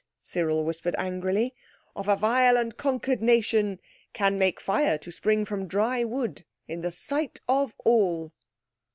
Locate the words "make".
4.39-4.59